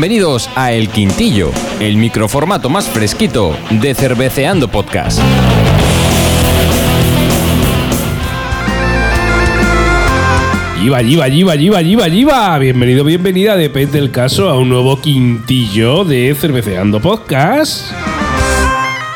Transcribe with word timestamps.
Bienvenidos 0.00 0.48
a 0.56 0.72
El 0.72 0.88
Quintillo, 0.88 1.50
el 1.78 1.98
microformato 1.98 2.70
más 2.70 2.88
fresquito 2.88 3.54
de 3.68 3.94
Cerveceando 3.94 4.66
Podcast. 4.66 5.20
Yiva, 10.82 11.02
yiva, 11.02 11.28
yiva, 11.28 11.54
yiva, 11.54 11.82
yiva, 11.82 12.08
yiva. 12.08 12.58
Bienvenido, 12.58 13.04
bienvenida, 13.04 13.58
depende 13.58 14.00
del 14.00 14.10
caso, 14.10 14.48
a 14.48 14.56
un 14.56 14.70
nuevo 14.70 14.98
quintillo 15.02 16.06
de 16.06 16.34
Cerveceando 16.34 16.98
Podcast. 16.98 17.92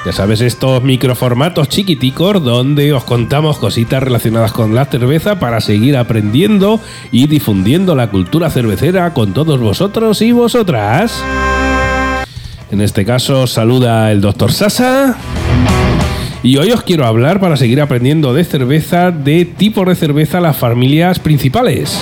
Ya 0.05 0.12
sabes, 0.12 0.43
estos 0.43 0.82
microformatos 0.82 1.71
chiquiticos 1.71 2.45
donde 2.45 2.93
os 2.93 3.04
contamos 3.04 3.57
cositas 3.57 4.03
relacionadas 4.03 4.53
con 4.53 4.75
la 4.75 4.84
cerveza 4.84 5.39
para 5.39 5.62
seguir 5.62 5.96
aprendiendo 5.96 6.79
y 7.11 7.27
difundiendo 7.27 7.95
la 7.95 8.11
cultura 8.11 8.50
cervecera 8.50 9.14
con 9.14 9.32
todos 9.32 9.59
vosotros 9.59 10.21
y 10.21 10.32
vosotras. 10.32 11.25
En 12.71 12.82
este 12.82 13.07
caso 13.07 13.46
saluda 13.46 14.12
el 14.12 14.21
doctor 14.21 14.53
Sasa. 14.53 15.17
Y 16.43 16.59
hoy 16.59 16.73
os 16.73 16.82
quiero 16.82 17.07
hablar 17.07 17.40
para 17.40 17.57
seguir 17.57 17.81
aprendiendo 17.81 18.34
de 18.34 18.45
cerveza, 18.45 19.11
de 19.11 19.46
tipos 19.46 19.86
de 19.86 19.95
cerveza, 19.95 20.39
las 20.39 20.59
familias 20.59 21.18
principales. 21.18 21.98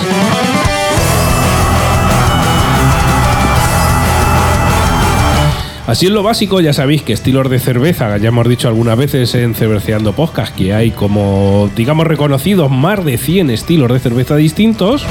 Así 5.85 6.07
en 6.07 6.13
lo 6.13 6.23
básico, 6.23 6.61
ya 6.61 6.71
sabéis 6.71 7.01
que 7.01 7.11
estilos 7.11 7.49
de 7.49 7.59
cerveza, 7.59 8.15
ya 8.17 8.29
hemos 8.29 8.47
dicho 8.47 8.69
algunas 8.69 8.97
veces 8.97 9.35
en 9.35 9.53
Cerveceando 9.53 10.13
Podcast, 10.13 10.55
que 10.55 10.73
hay 10.73 10.91
como, 10.91 11.69
digamos, 11.75 12.07
reconocidos 12.07 12.71
más 12.71 13.03
de 13.03 13.17
100 13.17 13.49
estilos 13.49 13.91
de 13.91 13.99
cerveza 13.99 14.37
distintos. 14.37 15.05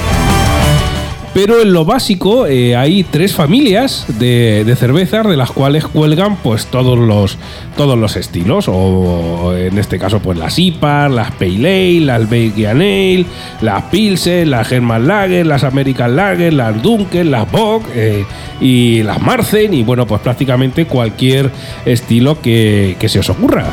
Pero 1.34 1.62
en 1.62 1.72
lo 1.72 1.86
básico 1.86 2.46
eh, 2.46 2.76
hay 2.76 3.04
tres 3.04 3.32
familias 3.32 4.04
de, 4.18 4.70
cervezas 4.78 5.26
de 5.26 5.36
las 5.36 5.50
cuales 5.50 5.86
cuelgan 5.86 6.36
pues 6.36 6.66
todos 6.66 6.98
los, 6.98 7.38
todos 7.74 7.98
los 7.98 8.16
estilos. 8.16 8.66
O, 8.68 9.54
en 9.56 9.78
este 9.78 9.98
caso 9.98 10.20
pues 10.20 10.36
las 10.36 10.58
IPA, 10.58 11.08
las 11.08 11.30
Pale 11.32 11.56
Ale, 11.56 12.00
las 12.00 12.28
Belgian 12.28 12.76
Ale, 12.76 13.24
las 13.62 13.84
Pilsen, 13.84 14.50
las 14.50 14.68
German 14.68 15.06
Lager, 15.06 15.46
las 15.46 15.64
American 15.64 16.16
Lager, 16.16 16.52
las 16.52 16.82
Dunkel, 16.82 17.30
las 17.30 17.50
Bock 17.50 17.84
eh, 17.94 18.26
y 18.60 19.02
las 19.02 19.20
Marzen. 19.22 19.72
Y 19.72 19.82
bueno 19.84 20.06
pues 20.06 20.20
prácticamente 20.20 20.84
cualquier 20.84 21.50
estilo 21.86 22.42
que, 22.42 22.96
que 22.98 23.08
se 23.08 23.20
os 23.20 23.30
ocurra. 23.30 23.64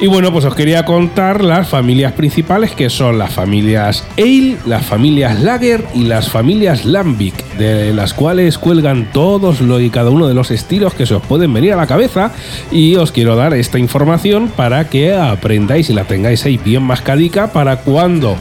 Y 0.00 0.06
bueno, 0.06 0.30
pues 0.30 0.44
os 0.44 0.54
quería 0.54 0.84
contar 0.84 1.42
las 1.42 1.68
familias 1.68 2.12
principales 2.12 2.70
que 2.70 2.88
son 2.88 3.18
las 3.18 3.32
familias 3.32 4.06
Ale, 4.16 4.56
las 4.64 4.86
familias 4.86 5.40
Lager 5.40 5.84
y 5.92 6.04
las 6.04 6.28
familias 6.28 6.84
Lambic, 6.84 7.34
de 7.56 7.92
las 7.92 8.14
cuales 8.14 8.58
cuelgan 8.58 9.10
todos 9.12 9.60
lo 9.60 9.80
y 9.80 9.90
cada 9.90 10.10
uno 10.10 10.28
de 10.28 10.34
los 10.34 10.52
estilos 10.52 10.94
que 10.94 11.04
se 11.04 11.14
os 11.14 11.22
pueden 11.26 11.52
venir 11.52 11.72
a 11.72 11.76
la 11.76 11.88
cabeza. 11.88 12.30
Y 12.70 12.94
os 12.94 13.10
quiero 13.10 13.34
dar 13.34 13.54
esta 13.54 13.80
información 13.80 14.52
para 14.56 14.88
que 14.88 15.16
aprendáis 15.16 15.90
y 15.90 15.94
la 15.94 16.04
tengáis 16.04 16.44
ahí 16.44 16.58
bien 16.58 16.84
mascadica 16.84 17.52
para 17.52 17.78
cuando 17.78 18.36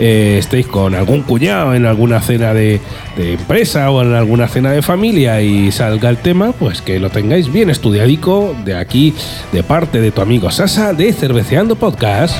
eh, 0.00 0.38
estéis 0.38 0.66
con 0.66 0.94
algún 0.94 1.22
cuñado 1.22 1.74
en 1.74 1.86
alguna 1.86 2.20
cena 2.20 2.54
de, 2.54 2.80
de, 3.16 3.34
empresa 3.34 3.90
o 3.90 4.02
en 4.02 4.14
alguna 4.14 4.48
cena 4.48 4.72
de 4.72 4.82
familia 4.82 5.42
y 5.42 5.70
salga 5.70 6.08
el 6.08 6.16
tema, 6.16 6.52
pues 6.52 6.82
que 6.82 6.98
lo 6.98 7.10
tengáis 7.10 7.52
bien 7.52 7.70
estudiadico 7.70 8.56
de 8.64 8.76
aquí, 8.76 9.14
de 9.52 9.62
parte 9.62 10.00
de 10.00 10.10
tu 10.10 10.22
amigo 10.22 10.50
Sasa 10.50 10.94
de 10.94 11.12
Cerveceando 11.12 11.76
Podcast. 11.76 12.34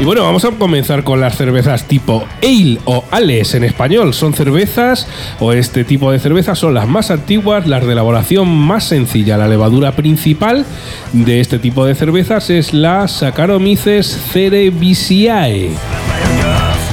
Y 0.00 0.04
bueno, 0.04 0.22
vamos 0.22 0.44
a 0.44 0.52
comenzar 0.52 1.02
con 1.02 1.20
las 1.20 1.36
cervezas 1.36 1.88
tipo 1.88 2.24
ale 2.40 2.78
o 2.84 3.02
ales 3.10 3.54
en 3.54 3.64
español. 3.64 4.14
Son 4.14 4.32
cervezas 4.32 5.08
o 5.40 5.52
este 5.52 5.82
tipo 5.82 6.12
de 6.12 6.20
cervezas 6.20 6.56
son 6.56 6.74
las 6.74 6.86
más 6.86 7.10
antiguas, 7.10 7.66
las 7.66 7.84
de 7.84 7.94
elaboración 7.94 8.48
más 8.48 8.84
sencilla. 8.84 9.36
La 9.36 9.48
levadura 9.48 9.96
principal 9.96 10.64
de 11.12 11.40
este 11.40 11.58
tipo 11.58 11.84
de 11.84 11.96
cervezas 11.96 12.48
es 12.48 12.72
la 12.72 13.08
Saccharomyces 13.08 14.06
cerevisiae. 14.32 15.70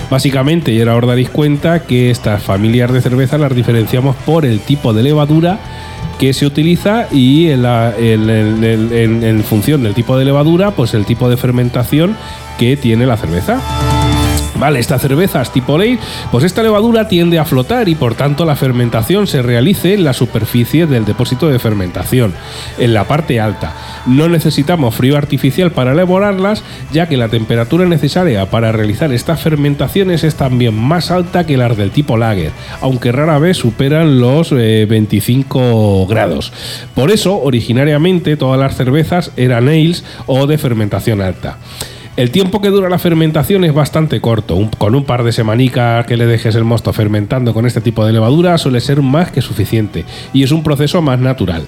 Básicamente, 0.09 0.71
y 0.71 0.79
ahora 0.79 0.95
os 0.95 1.07
daréis 1.07 1.29
cuenta 1.29 1.83
que 1.83 2.09
estas 2.09 2.41
familias 2.41 2.91
de 2.91 3.01
cerveza 3.01 3.37
las 3.37 3.55
diferenciamos 3.55 4.15
por 4.25 4.45
el 4.45 4.59
tipo 4.61 4.93
de 4.93 5.03
levadura 5.03 5.59
que 6.19 6.33
se 6.33 6.45
utiliza 6.45 7.07
y 7.11 7.49
en, 7.49 7.63
la, 7.63 7.93
en, 7.97 9.43
función 9.43 9.83
del 9.83 9.93
tipo 9.93 10.17
de 10.17 10.25
levadura, 10.25 10.71
pues 10.71 10.93
el 10.93 11.05
tipo 11.05 11.29
de 11.29 11.37
fermentación 11.37 12.15
que 12.57 12.77
tiene 12.77 13.05
la 13.05 13.17
cerveza. 13.17 13.61
Vale, 14.59 14.79
estas 14.79 15.01
cervezas 15.01 15.51
tipo 15.51 15.77
ley, 15.77 15.99
pues 16.31 16.45
esta 16.45 16.63
levadura 16.63 17.07
tiende 17.07 17.39
a 17.39 17.45
flotar 17.45 17.89
y 17.89 17.95
por 17.95 18.15
tanto 18.15 18.45
la 18.45 18.55
fermentación 18.55 19.27
se 19.27 19.41
realice 19.41 19.93
en 19.93 20.05
la 20.05 20.13
superficie 20.13 20.87
del 20.87 21.03
depósito 21.03 21.49
de 21.49 21.59
fermentación, 21.59 22.33
en 22.77 22.93
la 22.93 23.03
parte 23.03 23.41
alta. 23.41 23.73
No 24.05 24.29
necesitamos 24.29 24.95
frío 24.95 25.17
artificial 25.17 25.71
para 25.71 25.91
elaborarlas, 25.91 26.63
ya 26.93 27.07
que 27.07 27.17
la 27.17 27.27
temperatura 27.27 27.85
necesaria 27.85 28.49
para 28.49 28.71
realizar 28.71 29.11
estas 29.11 29.41
fermentaciones 29.41 30.23
es 30.23 30.35
también 30.35 30.73
más 30.73 31.11
alta 31.11 31.45
que 31.45 31.57
las 31.57 31.75
del 31.75 31.91
tipo 31.91 32.15
lager, 32.15 32.51
aunque 32.81 33.11
rara 33.11 33.39
vez 33.39 33.57
superan 33.57 34.19
los 34.19 34.53
eh, 34.53 34.85
25 34.89 36.07
grados. 36.07 36.53
Por 36.93 37.11
eso, 37.11 37.41
originariamente 37.41 38.37
todas 38.37 38.59
las 38.59 38.75
cervezas 38.75 39.31
eran 39.35 39.67
ales 39.67 40.03
o 40.27 40.47
de 40.47 40.57
fermentación 40.57 41.21
alta. 41.21 41.57
El 42.17 42.31
tiempo 42.31 42.61
que 42.61 42.69
dura 42.69 42.87
la 42.87 42.97
fermentación 42.97 43.65
es 43.65 43.73
bastante 43.73 44.21
corto. 44.21 44.69
Con 44.77 44.95
un 44.95 45.03
par 45.03 45.25
de 45.25 45.33
semanicas 45.33 46.05
que 46.05 46.15
le 46.15 46.25
dejes 46.25 46.55
el 46.55 46.63
mosto 46.63 46.93
fermentando 46.93 47.53
con 47.53 47.65
este 47.65 47.81
tipo 47.81 48.05
de 48.05 48.13
levadura 48.13 48.57
suele 48.57 48.79
ser 48.79 49.01
más 49.01 49.31
que 49.31 49.41
suficiente 49.41 50.05
y 50.31 50.43
es 50.43 50.53
un 50.53 50.63
proceso 50.63 51.01
más 51.01 51.19
natural. 51.19 51.65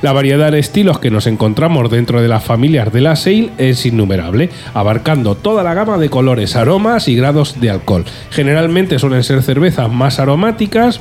La 0.00 0.12
variedad 0.12 0.50
de 0.50 0.60
estilos 0.60 0.98
que 0.98 1.10
nos 1.10 1.26
encontramos 1.26 1.90
dentro 1.90 2.22
de 2.22 2.28
las 2.28 2.42
familias 2.42 2.90
de 2.90 3.02
la 3.02 3.12
ale 3.22 3.50
es 3.58 3.84
innumerable, 3.84 4.48
abarcando 4.72 5.34
toda 5.34 5.62
la 5.62 5.74
gama 5.74 5.98
de 5.98 6.08
colores, 6.08 6.56
aromas 6.56 7.06
y 7.08 7.14
grados 7.14 7.60
de 7.60 7.68
alcohol. 7.68 8.06
Generalmente 8.30 8.98
suelen 8.98 9.22
ser 9.22 9.42
cervezas 9.42 9.92
más 9.92 10.18
aromáticas, 10.18 11.00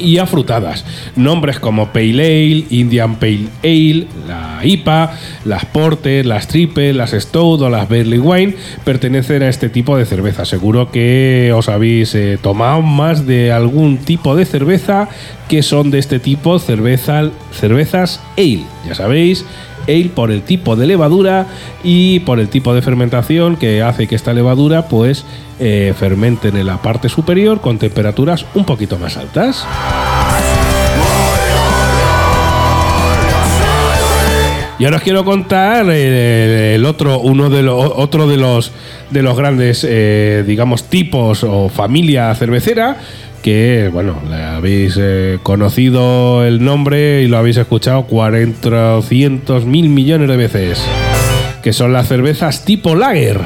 y 0.00 0.18
afrutadas. 0.18 0.84
Nombres 1.16 1.58
como 1.58 1.92
Pale 1.92 2.10
Ale, 2.10 2.64
Indian 2.70 3.16
Pale 3.16 3.48
Ale, 3.62 4.06
la 4.26 4.60
IPA, 4.62 5.12
las 5.44 5.64
Porter, 5.66 6.26
las 6.26 6.48
Triple, 6.48 6.92
las 6.92 7.12
Stout 7.12 7.62
o 7.62 7.70
las 7.70 7.88
Barley 7.88 8.18
Wine 8.18 8.54
pertenecen 8.84 9.42
a 9.42 9.48
este 9.48 9.68
tipo 9.68 9.96
de 9.96 10.04
cerveza. 10.04 10.44
Seguro 10.44 10.90
que 10.90 11.52
os 11.54 11.68
habéis 11.68 12.14
eh, 12.14 12.38
tomado 12.40 12.82
más 12.82 13.26
de 13.26 13.52
algún 13.52 13.98
tipo 13.98 14.36
de 14.36 14.44
cerveza 14.44 15.08
que 15.48 15.62
son 15.62 15.90
de 15.90 15.98
este 15.98 16.18
tipo, 16.18 16.58
cerveza, 16.58 17.30
cervezas 17.52 18.20
Ale. 18.36 18.64
Ya 18.86 18.94
sabéis, 18.94 19.44
ale 19.88 20.10
por 20.14 20.30
el 20.30 20.42
tipo 20.42 20.76
de 20.76 20.86
levadura 20.86 21.46
y 21.82 22.20
por 22.20 22.38
el 22.38 22.48
tipo 22.48 22.74
de 22.74 22.82
fermentación 22.82 23.56
que 23.56 23.82
hace 23.82 24.06
que 24.06 24.14
esta 24.14 24.32
levadura 24.32 24.88
pues 24.88 25.24
eh, 25.58 25.94
en 26.00 26.66
la 26.66 26.82
parte 26.82 27.08
superior 27.08 27.60
con 27.60 27.78
temperaturas 27.78 28.46
un 28.54 28.64
poquito 28.64 28.98
más 28.98 29.16
altas. 29.16 29.66
Y 34.78 34.84
ahora 34.84 34.98
os 34.98 35.02
quiero 35.02 35.24
contar 35.24 35.86
eh, 35.90 36.76
el 36.76 36.84
otro, 36.84 37.18
uno 37.18 37.50
de 37.50 37.64
los, 37.64 37.92
otro 37.96 38.28
de 38.28 38.36
los, 38.36 38.70
de 39.10 39.22
los 39.22 39.36
grandes, 39.36 39.84
eh, 39.88 40.44
digamos, 40.46 40.84
tipos 40.84 41.42
o 41.42 41.68
familia 41.68 42.32
cervecera, 42.36 42.96
que, 43.42 43.90
bueno, 43.92 44.20
le 44.28 44.36
habéis 44.36 44.96
eh, 44.98 45.38
conocido 45.42 46.44
el 46.44 46.64
nombre 46.64 47.22
y 47.22 47.28
lo 47.28 47.38
habéis 47.38 47.56
escuchado 47.56 48.04
400 48.04 49.64
mil 49.64 49.88
millones 49.88 50.28
de 50.28 50.36
veces, 50.36 50.82
que 51.62 51.72
son 51.72 51.92
las 51.92 52.08
cervezas 52.08 52.64
tipo 52.64 52.94
lager. 52.94 53.40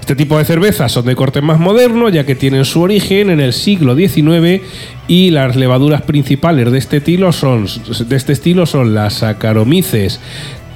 Este 0.00 0.16
tipo 0.16 0.36
de 0.36 0.44
cervezas 0.44 0.92
son 0.92 1.06
de 1.06 1.16
corte 1.16 1.40
más 1.40 1.58
moderno, 1.58 2.10
ya 2.10 2.26
que 2.26 2.34
tienen 2.34 2.66
su 2.66 2.82
origen 2.82 3.30
en 3.30 3.40
el 3.40 3.54
siglo 3.54 3.96
XIX 3.96 4.62
y 5.08 5.30
las 5.30 5.56
levaduras 5.56 6.02
principales 6.02 6.70
de 6.70 6.76
este 6.76 6.98
estilo 6.98 7.32
son, 7.32 7.64
de 7.64 8.14
este 8.14 8.34
estilo 8.34 8.66
son 8.66 8.94
las 8.94 9.14
Saccharomyces 9.14 10.20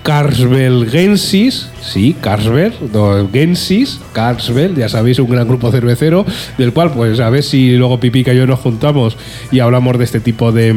Carlsbergensis, 0.08 1.68
sí, 1.82 2.16
Carlsbergensis, 2.18 4.00
Carlsberg, 4.14 4.74
ya 4.74 4.88
sabéis, 4.88 5.18
un 5.18 5.28
gran 5.28 5.46
grupo 5.46 5.70
cervecero, 5.70 6.24
del 6.56 6.72
cual, 6.72 6.92
pues, 6.92 7.20
a 7.20 7.28
ver 7.28 7.42
si 7.42 7.72
luego 7.76 8.00
Pipica 8.00 8.32
y 8.32 8.38
yo 8.38 8.46
nos 8.46 8.58
juntamos 8.58 9.18
y 9.52 9.60
hablamos 9.60 9.98
de 9.98 10.04
este 10.04 10.20
tipo 10.20 10.50
de, 10.50 10.74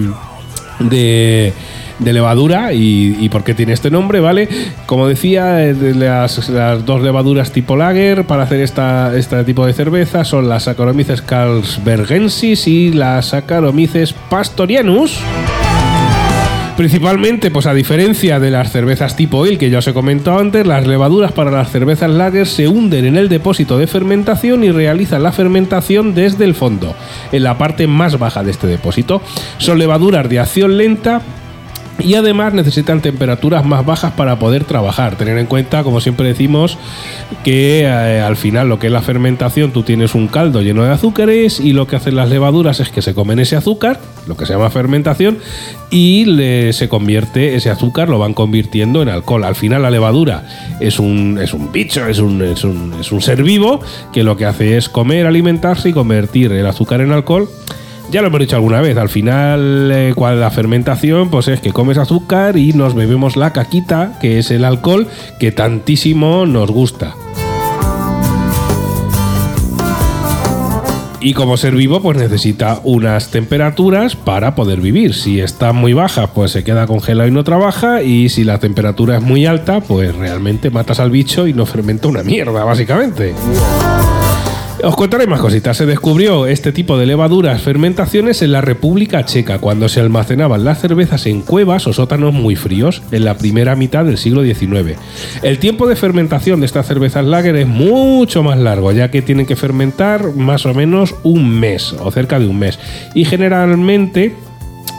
de, 0.79 1.53
de 1.99 2.13
levadura 2.13 2.73
y, 2.73 3.29
por 3.29 3.45
qué 3.45 3.53
tiene 3.53 3.71
este 3.71 3.89
nombre, 3.89 4.19
¿vale? 4.19 4.49
Como 4.85 5.07
decía, 5.07 5.59
las, 5.71 6.49
las, 6.49 6.85
dos 6.85 7.01
levaduras 7.01 7.53
tipo 7.53 7.77
lager 7.77 8.25
para 8.25 8.43
hacer 8.43 8.59
esta, 8.59 9.15
este 9.15 9.45
tipo 9.45 9.65
de 9.65 9.71
cerveza 9.71 10.25
son 10.25 10.49
las 10.49 10.63
Saccharomyces 10.63 11.21
Carlsbergensis 11.21 12.67
y 12.67 12.91
las 12.91 13.27
Saccharomyces 13.27 14.11
Pastorianus. 14.29 15.21
Principalmente, 16.77 17.51
pues 17.51 17.67
a 17.67 17.73
diferencia 17.73 18.39
de 18.39 18.49
las 18.49 18.71
cervezas 18.71 19.15
tipo 19.15 19.43
ale 19.43 19.57
que 19.57 19.69
ya 19.69 19.79
os 19.79 19.87
he 19.87 19.93
comentado 19.93 20.39
antes, 20.39 20.65
las 20.65 20.87
levaduras 20.87 21.31
para 21.31 21.51
las 21.51 21.69
cervezas 21.69 22.09
lager 22.09 22.47
se 22.47 22.67
hunden 22.67 23.05
en 23.05 23.17
el 23.17 23.29
depósito 23.29 23.77
de 23.77 23.87
fermentación 23.87 24.63
y 24.63 24.71
realizan 24.71 25.21
la 25.21 25.31
fermentación 25.31 26.15
desde 26.15 26.45
el 26.45 26.55
fondo, 26.55 26.95
en 27.31 27.43
la 27.43 27.57
parte 27.57 27.87
más 27.87 28.17
baja 28.17 28.43
de 28.43 28.51
este 28.51 28.67
depósito. 28.67 29.21
Son 29.57 29.77
levaduras 29.77 30.27
de 30.27 30.39
acción 30.39 30.77
lenta 30.77 31.21
y 32.03 32.15
además 32.15 32.53
necesitan 32.53 33.01
temperaturas 33.01 33.65
más 33.65 33.85
bajas 33.85 34.13
para 34.13 34.39
poder 34.39 34.63
trabajar. 34.63 35.15
Tener 35.15 35.37
en 35.37 35.45
cuenta, 35.45 35.83
como 35.83 36.01
siempre 36.01 36.27
decimos, 36.27 36.77
que 37.43 37.81
eh, 37.81 38.21
al 38.21 38.35
final 38.35 38.69
lo 38.69 38.79
que 38.79 38.87
es 38.87 38.93
la 38.93 39.01
fermentación, 39.01 39.71
tú 39.71 39.83
tienes 39.83 40.15
un 40.15 40.27
caldo 40.27 40.61
lleno 40.61 40.83
de 40.83 40.91
azúcares 40.91 41.59
y 41.59 41.73
lo 41.73 41.87
que 41.87 41.95
hacen 41.95 42.15
las 42.15 42.29
levaduras 42.29 42.79
es 42.79 42.89
que 42.89 43.01
se 43.01 43.13
comen 43.13 43.39
ese 43.39 43.55
azúcar, 43.55 43.99
lo 44.27 44.35
que 44.37 44.45
se 44.45 44.53
llama 44.53 44.69
fermentación, 44.69 45.39
y 45.89 46.25
se 46.73 46.89
convierte 46.89 47.55
ese 47.55 47.69
azúcar, 47.69 48.09
lo 48.09 48.19
van 48.19 48.33
convirtiendo 48.33 49.01
en 49.01 49.09
alcohol. 49.09 49.43
Al 49.43 49.55
final 49.55 49.81
la 49.81 49.91
levadura 49.91 50.43
es 50.79 50.99
un, 50.99 51.39
es 51.41 51.53
un 51.53 51.71
bicho, 51.71 52.07
es 52.07 52.19
un, 52.19 52.41
es, 52.41 52.63
un, 52.63 52.95
es 52.99 53.11
un 53.11 53.21
ser 53.21 53.43
vivo 53.43 53.81
que 54.13 54.23
lo 54.23 54.37
que 54.37 54.45
hace 54.45 54.77
es 54.77 54.89
comer, 54.89 55.25
alimentarse 55.25 55.89
y 55.89 55.93
convertir 55.93 56.51
el 56.51 56.65
azúcar 56.65 57.01
en 57.01 57.11
alcohol 57.11 57.49
ya 58.11 58.21
lo 58.21 58.27
hemos 58.27 58.41
dicho 58.41 58.55
alguna 58.55 58.81
vez, 58.81 58.97
al 58.97 59.09
final 59.09 59.89
eh, 59.91 60.13
la 60.17 60.51
fermentación 60.51 61.29
pues 61.29 61.47
es 61.47 61.61
que 61.61 61.71
comes 61.71 61.97
azúcar 61.97 62.57
y 62.57 62.73
nos 62.73 62.93
bebemos 62.93 63.37
la 63.37 63.53
caquita, 63.53 64.17
que 64.19 64.37
es 64.37 64.51
el 64.51 64.65
alcohol 64.65 65.07
que 65.39 65.51
tantísimo 65.51 66.45
nos 66.45 66.69
gusta. 66.69 67.15
Y 71.23 71.33
como 71.33 71.55
ser 71.55 71.75
vivo, 71.75 72.01
pues 72.01 72.17
necesita 72.17 72.81
unas 72.83 73.29
temperaturas 73.29 74.15
para 74.15 74.55
poder 74.55 74.81
vivir. 74.81 75.13
Si 75.13 75.39
está 75.39 75.71
muy 75.71 75.93
baja, 75.93 76.33
pues 76.33 76.49
se 76.49 76.63
queda 76.63 76.87
congelado 76.87 77.29
y 77.29 77.31
no 77.31 77.43
trabaja. 77.43 78.01
Y 78.01 78.29
si 78.29 78.43
la 78.43 78.57
temperatura 78.57 79.17
es 79.17 79.21
muy 79.21 79.45
alta, 79.45 79.81
pues 79.81 80.15
realmente 80.15 80.71
matas 80.71 80.99
al 80.99 81.11
bicho 81.11 81.45
y 81.45 81.53
no 81.53 81.67
fermenta 81.67 82.07
una 82.07 82.23
mierda, 82.23 82.63
básicamente. 82.63 83.35
Os 84.83 84.95
contaré 84.95 85.27
más 85.27 85.39
cositas. 85.39 85.77
Se 85.77 85.85
descubrió 85.85 86.47
este 86.47 86.71
tipo 86.71 86.97
de 86.97 87.05
levaduras 87.05 87.61
fermentaciones 87.61 88.41
en 88.41 88.51
la 88.51 88.61
República 88.61 89.25
Checa, 89.25 89.59
cuando 89.59 89.87
se 89.87 89.99
almacenaban 89.99 90.63
las 90.63 90.79
cervezas 90.79 91.27
en 91.27 91.41
cuevas 91.41 91.85
o 91.85 91.93
sótanos 91.93 92.33
muy 92.33 92.55
fríos, 92.55 93.03
en 93.11 93.25
la 93.25 93.37
primera 93.37 93.75
mitad 93.75 94.05
del 94.05 94.17
siglo 94.17 94.43
XIX. 94.43 94.97
El 95.43 95.59
tiempo 95.59 95.87
de 95.87 95.95
fermentación 95.95 96.61
de 96.61 96.65
estas 96.65 96.87
cervezas 96.87 97.25
lager 97.25 97.57
es 97.57 97.67
mucho 97.67 98.41
más 98.41 98.57
largo, 98.57 98.91
ya 98.91 99.11
que 99.11 99.21
tienen 99.21 99.45
que 99.45 99.55
fermentar 99.55 100.33
más 100.35 100.65
o 100.65 100.73
menos 100.73 101.13
un 101.21 101.59
mes, 101.59 101.93
o 101.93 102.09
cerca 102.09 102.39
de 102.39 102.47
un 102.47 102.57
mes. 102.57 102.79
Y 103.13 103.25
generalmente 103.25 104.35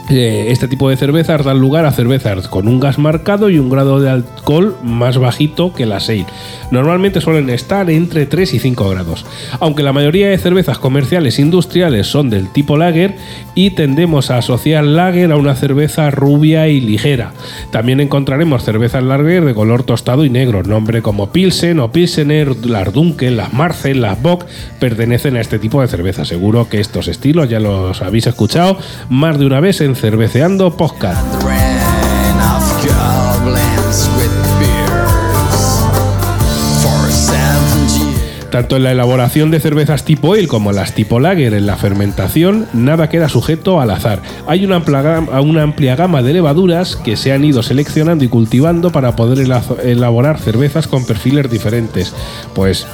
este 0.08 0.69
tipo 0.69 0.90
de 0.90 0.96
cervezas 0.96 1.44
dan 1.44 1.58
lugar 1.58 1.87
a 1.87 1.93
cervezas 1.93 2.49
con 2.49 2.69
un 2.69 2.81
gas 2.81 2.99
marcado 2.99 3.50
y 3.50 3.58
un 3.58 3.70
grado 3.70 4.00
de 4.00 4.10
alcohol 4.10 4.76
más 4.82 5.19
bajito 5.19 5.72
que 5.72 5.87
la 5.87 5.96
ale. 5.96 6.26
Normalmente 6.70 7.20
suelen 7.20 7.50
estar 7.50 7.88
entre 7.90 8.26
3 8.26 8.54
y 8.54 8.58
5 8.58 8.88
grados, 8.90 9.25
aunque 9.60 9.82
la 9.82 9.93
mayoría 9.93 10.28
de 10.28 10.38
cervezas 10.38 10.78
comerciales 10.78 11.38
industriales 11.38 12.06
son 12.06 12.31
del 12.31 12.49
tipo 12.49 12.76
lager 12.76 13.16
y 13.54 13.70
tendemos 13.70 14.31
a 14.31 14.38
asociar 14.38 14.84
lager 14.84 15.32
a 15.32 15.37
una 15.37 15.54
cerveza 15.54 16.10
rubia 16.10 16.69
y 16.69 16.81
ligera. 16.81 17.32
También 17.70 18.00
encontraremos 18.00 18.64
cervezas 18.64 19.02
lager 19.02 19.44
de 19.44 19.54
color 19.54 19.84
tostado 19.84 20.25
y 20.25 20.31
negro, 20.31 20.62
nombre 20.62 21.02
como 21.02 21.31
Pilsen 21.31 21.78
o 21.81 21.93
Pilsener, 21.93 22.66
las 22.66 22.93
Dunkel, 22.93 23.37
las 23.37 23.52
Marcel, 23.52 24.00
las 24.00 24.20
Bock 24.20 24.46
pertenecen 24.81 25.37
a 25.37 25.40
este 25.40 25.58
tipo 25.58 25.81
de 25.81 25.88
cerveza. 25.88 26.25
Seguro 26.25 26.69
que 26.69 26.81
estos 26.81 27.08
estilos 27.08 27.49
ya 27.49 27.60
los 27.60 28.02
habéis 28.02 28.26
escuchado 28.26 28.78
más 29.08 29.38
de 29.38 29.46
una 29.46 29.60
vez 29.60 29.81
en 29.81 29.92
Cerveceando 29.97 30.77
Podcast. 30.77 31.43
Tanto 38.50 38.77
en 38.77 38.83
la 38.83 38.93
elaboración 38.93 39.50
de 39.50 39.61
cervezas 39.61 40.05
tipo 40.05 40.35
ale 40.35 40.47
como 40.47 40.73
las 40.73 40.94
tipo 40.94 41.21
lager 41.21 41.55
en 41.55 41.67
la 41.67 41.77
fermentación, 41.77 42.67
nada 42.75 43.09
queda 43.09 43.31
sujeto 43.31 43.81
al 43.81 43.91
azar. 43.91 44.21
Hay 44.47 44.67
una 44.67 44.77
amplia 44.77 45.97
gama 45.97 46.23
de 46.23 46.35
levaduras 46.35 46.97
que 46.97 47.17
se 47.17 47.33
han 47.33 47.47
ido 47.47 47.62
seleccionando 47.62 48.25
y 48.25 48.29
cultivando 48.29 48.93
para 48.93 49.17
poder 49.17 49.49
elaborar 49.83 50.38
cervezas 50.38 50.87
con 50.87 51.06
perfiles 51.06 51.50
diferentes. 51.50 52.15
Pues 52.55 52.87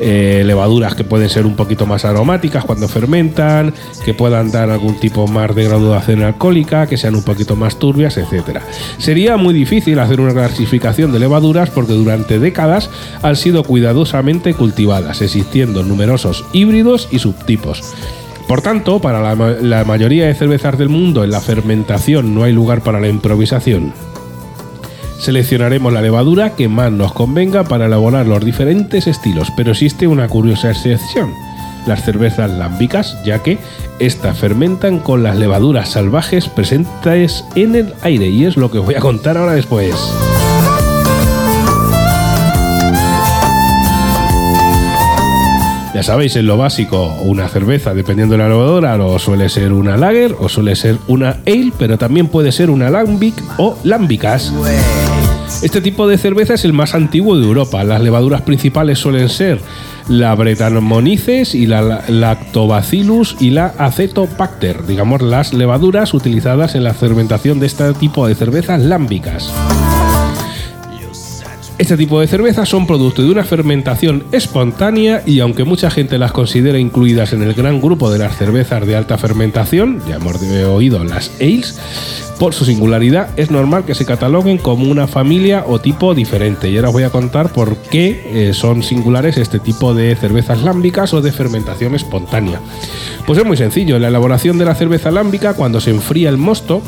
eh, 0.00 0.42
levaduras 0.44 0.94
que 0.94 1.04
pueden 1.04 1.28
ser 1.28 1.46
un 1.46 1.56
poquito 1.56 1.86
más 1.86 2.04
aromáticas 2.04 2.64
cuando 2.64 2.88
fermentan, 2.88 3.74
que 4.04 4.14
puedan 4.14 4.50
dar 4.50 4.70
algún 4.70 4.98
tipo 4.98 5.26
más 5.26 5.54
de 5.54 5.64
graduación 5.64 6.22
alcohólica, 6.22 6.86
que 6.86 6.96
sean 6.96 7.14
un 7.14 7.22
poquito 7.22 7.54
más 7.54 7.78
turbias, 7.78 8.16
etc. 8.16 8.60
Sería 8.98 9.36
muy 9.36 9.52
difícil 9.52 9.98
hacer 9.98 10.20
una 10.20 10.32
clasificación 10.32 11.12
de 11.12 11.18
levaduras 11.18 11.70
porque 11.70 11.92
durante 11.92 12.38
décadas 12.38 12.90
han 13.22 13.36
sido 13.36 13.62
cuidadosamente 13.62 14.54
cultivadas, 14.54 15.22
existiendo 15.22 15.82
numerosos 15.82 16.44
híbridos 16.52 17.08
y 17.10 17.18
subtipos. 17.18 17.94
Por 18.48 18.62
tanto, 18.62 19.00
para 19.00 19.20
la, 19.20 19.34
la 19.60 19.84
mayoría 19.84 20.26
de 20.26 20.34
cervezas 20.34 20.76
del 20.76 20.88
mundo 20.88 21.22
en 21.22 21.30
la 21.30 21.40
fermentación 21.40 22.34
no 22.34 22.42
hay 22.42 22.52
lugar 22.52 22.82
para 22.82 23.00
la 23.00 23.08
improvisación. 23.08 23.92
Seleccionaremos 25.20 25.92
la 25.92 26.00
levadura 26.00 26.56
que 26.56 26.68
más 26.68 26.90
nos 26.90 27.12
convenga 27.12 27.64
para 27.64 27.86
elaborar 27.86 28.26
los 28.26 28.42
diferentes 28.42 29.06
estilos, 29.06 29.52
pero 29.54 29.72
existe 29.72 30.06
una 30.06 30.28
curiosa 30.28 30.70
excepción, 30.70 31.34
las 31.86 32.02
cervezas 32.02 32.50
lámbicas, 32.50 33.18
ya 33.22 33.42
que 33.42 33.58
estas 33.98 34.38
fermentan 34.38 34.98
con 34.98 35.22
las 35.22 35.36
levaduras 35.36 35.90
salvajes 35.90 36.48
presentes 36.48 37.44
en 37.54 37.74
el 37.74 37.92
aire 38.00 38.28
y 38.28 38.46
es 38.46 38.56
lo 38.56 38.70
que 38.70 38.78
voy 38.78 38.94
a 38.94 39.00
contar 39.00 39.36
ahora 39.36 39.52
después. 39.52 39.94
Ya 45.92 46.02
sabéis, 46.02 46.34
en 46.36 46.46
lo 46.46 46.56
básico, 46.56 47.14
una 47.24 47.46
cerveza, 47.48 47.92
dependiendo 47.92 48.32
de 48.32 48.38
la 48.38 48.48
levadura, 48.48 48.96
o 49.04 49.18
suele 49.18 49.50
ser 49.50 49.74
una 49.74 49.98
lager 49.98 50.34
o 50.38 50.48
suele 50.48 50.74
ser 50.76 50.96
una 51.08 51.40
ale, 51.46 51.72
pero 51.78 51.98
también 51.98 52.28
puede 52.28 52.52
ser 52.52 52.70
una 52.70 52.88
lambic 52.88 53.34
o 53.58 53.76
lámbicas. 53.84 54.50
Este 55.62 55.82
tipo 55.82 56.08
de 56.08 56.16
cerveza 56.16 56.54
es 56.54 56.64
el 56.64 56.72
más 56.72 56.94
antiguo 56.94 57.36
de 57.36 57.44
Europa. 57.44 57.84
Las 57.84 58.00
levaduras 58.00 58.42
principales 58.42 58.98
suelen 58.98 59.28
ser 59.28 59.60
la 60.08 60.34
Brettanomyces 60.34 61.54
y 61.54 61.66
la 61.66 62.02
Lactobacillus 62.08 63.36
y 63.40 63.50
la 63.50 63.66
Acetobacter, 63.78 64.86
digamos 64.86 65.20
las 65.20 65.52
levaduras 65.52 66.14
utilizadas 66.14 66.74
en 66.74 66.84
la 66.84 66.94
fermentación 66.94 67.60
de 67.60 67.66
este 67.66 67.92
tipo 67.94 68.26
de 68.26 68.34
cervezas 68.34 68.80
lámbicas. 68.80 69.52
Este 71.80 71.96
tipo 71.96 72.20
de 72.20 72.26
cervezas 72.26 72.68
son 72.68 72.86
producto 72.86 73.22
de 73.22 73.30
una 73.30 73.42
fermentación 73.42 74.24
espontánea 74.32 75.22
y 75.24 75.40
aunque 75.40 75.64
mucha 75.64 75.90
gente 75.90 76.18
las 76.18 76.30
considera 76.30 76.78
incluidas 76.78 77.32
en 77.32 77.40
el 77.42 77.54
gran 77.54 77.80
grupo 77.80 78.10
de 78.10 78.18
las 78.18 78.36
cervezas 78.36 78.86
de 78.86 78.96
alta 78.96 79.16
fermentación, 79.16 80.02
ya 80.06 80.16
hemos 80.16 80.42
oído 80.42 81.02
las 81.04 81.30
ales, 81.40 81.80
por 82.38 82.52
su 82.52 82.66
singularidad 82.66 83.30
es 83.38 83.50
normal 83.50 83.86
que 83.86 83.94
se 83.94 84.04
cataloguen 84.04 84.58
como 84.58 84.90
una 84.90 85.06
familia 85.06 85.64
o 85.66 85.80
tipo 85.80 86.14
diferente. 86.14 86.68
Y 86.68 86.76
ahora 86.76 86.88
os 86.88 86.92
voy 86.92 87.04
a 87.04 87.08
contar 87.08 87.50
por 87.50 87.78
qué 87.78 88.24
eh, 88.26 88.52
son 88.52 88.82
singulares 88.82 89.38
este 89.38 89.58
tipo 89.58 89.94
de 89.94 90.14
cervezas 90.16 90.62
lámbicas 90.62 91.14
o 91.14 91.22
de 91.22 91.32
fermentación 91.32 91.94
espontánea. 91.94 92.60
Pues 93.26 93.38
es 93.38 93.46
muy 93.46 93.56
sencillo, 93.56 93.96
en 93.96 94.02
la 94.02 94.08
elaboración 94.08 94.58
de 94.58 94.66
la 94.66 94.74
cerveza 94.74 95.10
lámbica, 95.10 95.54
cuando 95.54 95.80
se 95.80 95.92
enfría 95.92 96.28
el 96.28 96.36
mosto, 96.36 96.82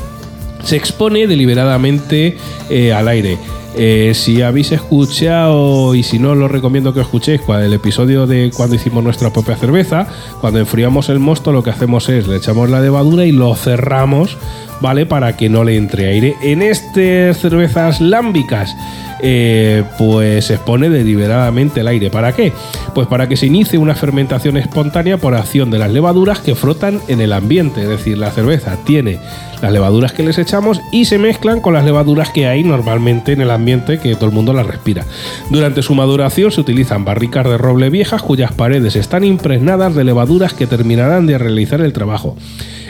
se 0.62 0.76
expone 0.76 1.26
deliberadamente 1.26 2.36
eh, 2.68 2.92
al 2.92 3.08
aire. 3.08 3.38
Eh, 3.74 4.12
si 4.14 4.42
habéis 4.42 4.72
escuchado 4.72 5.94
y 5.94 6.02
si 6.02 6.18
no, 6.18 6.34
lo 6.34 6.48
recomiendo 6.48 6.92
que 6.92 7.00
escuchéis 7.00 7.40
el 7.48 7.72
episodio 7.72 8.26
de 8.26 8.50
cuando 8.54 8.76
hicimos 8.76 9.02
nuestra 9.02 9.30
propia 9.30 9.56
cerveza. 9.56 10.06
Cuando 10.40 10.58
enfriamos 10.58 11.08
el 11.08 11.18
mosto, 11.18 11.52
lo 11.52 11.62
que 11.62 11.70
hacemos 11.70 12.08
es 12.08 12.26
le 12.26 12.36
echamos 12.36 12.68
la 12.70 12.80
levadura 12.80 13.24
y 13.24 13.32
lo 13.32 13.54
cerramos 13.54 14.36
¿vale? 14.82 15.06
Para 15.06 15.36
que 15.36 15.48
no 15.48 15.64
le 15.64 15.76
entre 15.76 16.08
aire. 16.08 16.36
En 16.42 16.60
estas 16.60 17.38
cervezas 17.38 18.00
lámbicas, 18.00 18.76
eh, 19.22 19.84
pues 19.98 20.50
expone 20.50 20.90
deliberadamente 20.90 21.80
el 21.80 21.88
aire. 21.88 22.10
¿Para 22.10 22.32
qué? 22.34 22.52
Pues 22.94 23.06
para 23.06 23.28
que 23.28 23.36
se 23.36 23.46
inicie 23.46 23.78
una 23.78 23.94
fermentación 23.94 24.56
espontánea 24.56 25.16
por 25.16 25.34
acción 25.34 25.70
de 25.70 25.78
las 25.78 25.90
levaduras 25.90 26.40
que 26.40 26.54
frotan 26.54 27.00
en 27.08 27.20
el 27.20 27.32
ambiente. 27.32 27.82
Es 27.82 27.88
decir, 27.88 28.18
la 28.18 28.30
cerveza 28.30 28.76
tiene 28.84 29.20
las 29.62 29.72
levaduras 29.72 30.12
que 30.12 30.24
les 30.24 30.38
echamos 30.38 30.80
y 30.90 31.04
se 31.04 31.18
mezclan 31.18 31.60
con 31.60 31.72
las 31.72 31.84
levaduras 31.84 32.30
que 32.30 32.46
hay 32.48 32.64
normalmente 32.64 33.32
en 33.32 33.40
el 33.40 33.50
ambiente 33.50 33.98
que 33.98 34.16
todo 34.16 34.26
el 34.26 34.34
mundo 34.34 34.52
las 34.52 34.66
respira. 34.66 35.04
Durante 35.50 35.82
su 35.82 35.94
maduración 35.94 36.50
se 36.50 36.60
utilizan 36.60 37.04
barricas 37.04 37.46
de 37.46 37.58
roble 37.58 37.88
viejas 37.88 38.22
cuyas 38.22 38.52
paredes 38.52 38.96
están 38.96 39.24
impregnadas 39.24 39.94
de 39.94 40.04
levaduras 40.04 40.52
que 40.52 40.66
terminarán 40.66 41.26
de 41.26 41.38
realizar 41.38 41.80
el 41.80 41.92
trabajo. 41.92 42.36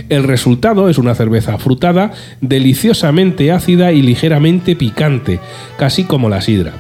El 0.09 0.25
resultado 0.25 0.89
es 0.89 0.99
una 0.99 1.15
cerveza 1.15 1.59
frutada, 1.59 2.13
deliciosamente 2.41 3.53
ácida 3.53 3.93
y 3.93 4.03
ligeramente 4.03 4.75
picante, 4.75 5.41
casi 5.79 6.05
como 6.05 6.22
la 6.29 6.41
sidra. 6.41 6.73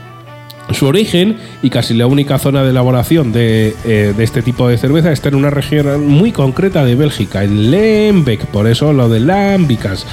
Su 0.71 0.87
origen 0.87 1.37
y 1.63 1.71
casi 1.71 1.93
la 1.93 2.07
única 2.07 2.39
zona 2.39 2.63
de 2.63 2.71
elaboración 2.71 3.33
de, 3.33 3.75
eh, 3.85 4.15
de, 4.17 4.25
este 4.25 4.43
tipo 4.43 4.69
de 4.69 4.79
cerveza 4.79 5.13
está 5.13 5.29
en 5.29 5.35
una 5.35 5.51
región 5.51 6.07
muy 6.07 6.33
concreta 6.33 6.85
de 6.85 6.95
Bélgica, 6.95 7.45
en 7.45 7.71
Lembeck, 7.71 8.47
por 8.47 8.67
eso 8.67 8.93
lo 8.93 9.09
de 9.09 9.21
lámbicas. 9.21 10.07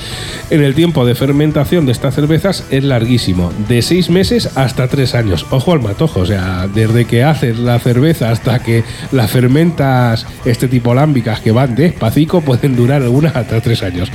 En 0.49 0.61
el 0.61 0.75
tiempo 0.75 1.05
de 1.05 1.15
fermentación 1.15 1.85
de 1.85 1.91
estas 1.91 2.15
cervezas 2.15 2.65
es 2.71 2.83
larguísimo, 2.83 3.53
de 3.69 3.81
seis 3.81 4.09
meses 4.09 4.57
hasta 4.57 4.87
tres 4.87 5.15
años. 5.15 5.45
Ojo 5.51 5.71
al 5.71 5.81
matojo, 5.81 6.21
o 6.21 6.25
sea, 6.25 6.67
desde 6.67 7.05
que 7.05 7.23
haces 7.23 7.57
la 7.59 7.79
cerveza 7.79 8.31
hasta 8.31 8.59
que 8.59 8.83
la 9.11 9.27
fermentas 9.27 10.25
este 10.45 10.67
tipo 10.67 10.93
lámbicas 10.93 11.39
que 11.39 11.51
van 11.51 11.75
despacito 11.75 12.41
pueden 12.41 12.75
durar 12.75 13.03
algunas 13.03 13.35
hasta 13.35 13.61
tres 13.61 13.83
años 13.83 14.11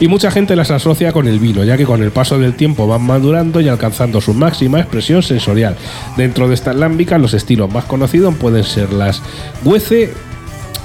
y 0.00 0.08
mucha 0.08 0.30
gente 0.30 0.56
las 0.56 0.70
asocia 0.70 1.12
con 1.12 1.26
el 1.26 1.38
vino, 1.38 1.64
ya 1.64 1.76
que 1.76 1.84
con 1.84 2.02
el 2.02 2.10
paso 2.10 2.38
del 2.38 2.54
tiempo 2.54 2.86
van 2.86 3.02
madurando 3.02 3.60
y 3.60 3.68
alcanzando 3.68 4.20
su 4.20 4.34
máxima 4.34 4.80
expresión 4.80 5.22
sensorial. 5.22 5.76
Dentro 6.16 6.48
de 6.48 6.54
estas 6.54 6.76
lámbicas, 6.76 7.20
los 7.20 7.34
estilos 7.34 7.72
más 7.72 7.84
conocidos 7.84 8.34
pueden 8.34 8.64
ser 8.64 8.92
las 8.92 9.22
Guece 9.64 10.12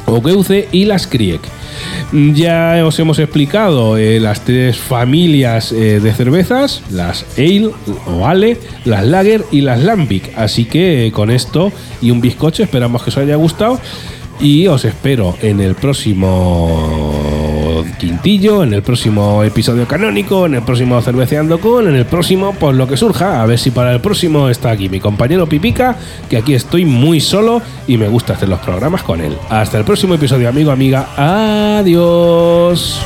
o 0.05 0.21
Geuce 0.21 0.67
y 0.71 0.85
las 0.85 1.07
Kriek. 1.07 1.41
Ya 2.33 2.85
os 2.85 2.99
hemos 2.99 3.19
explicado 3.19 3.97
eh, 3.97 4.19
las 4.19 4.41
tres 4.41 4.77
familias 4.77 5.71
eh, 5.71 5.99
de 5.99 6.13
cervezas, 6.13 6.81
las 6.91 7.25
Ale 7.37 7.71
o 8.05 8.27
Ale, 8.27 8.57
las 8.83 9.05
Lager 9.05 9.45
y 9.51 9.61
las 9.61 9.81
Lambic. 9.81 10.37
Así 10.37 10.65
que 10.65 11.07
eh, 11.07 11.11
con 11.11 11.31
esto 11.31 11.71
y 12.01 12.11
un 12.11 12.19
bizcocho 12.19 12.63
esperamos 12.63 13.03
que 13.03 13.09
os 13.11 13.17
haya 13.17 13.35
gustado 13.35 13.79
y 14.41 14.67
os 14.67 14.85
espero 14.85 15.37
en 15.41 15.61
el 15.61 15.75
próximo 15.75 17.30
quintillo, 17.97 18.63
en 18.63 18.73
el 18.73 18.81
próximo 18.81 19.43
episodio 19.43 19.87
canónico, 19.87 20.45
en 20.45 20.55
el 20.55 20.61
próximo 20.63 21.01
cerveceando 21.01 21.59
con, 21.59 21.87
en 21.87 21.95
el 21.95 22.05
próximo 22.05 22.53
pues 22.59 22.75
lo 22.75 22.87
que 22.87 22.97
surja, 22.97 23.41
a 23.41 23.45
ver 23.45 23.59
si 23.59 23.71
para 23.71 23.93
el 23.93 24.01
próximo 24.01 24.49
está 24.49 24.71
aquí 24.71 24.89
mi 24.89 24.99
compañero 24.99 25.47
Pipica, 25.47 25.95
que 26.29 26.37
aquí 26.37 26.53
estoy 26.53 26.85
muy 26.85 27.19
solo 27.19 27.61
y 27.87 27.97
me 27.97 28.07
gusta 28.07 28.33
hacer 28.33 28.49
los 28.49 28.59
programas 28.59 29.03
con 29.03 29.21
él. 29.21 29.37
Hasta 29.49 29.77
el 29.77 29.83
próximo 29.83 30.15
episodio, 30.15 30.49
amigo, 30.49 30.71
amiga. 30.71 31.07
Adiós. 31.77 33.01